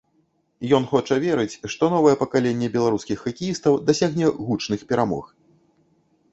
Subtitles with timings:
[0.77, 5.25] Ён хоча верыць, што новае пакаленне беларускіх хакеістаў дасягне гучных перамог.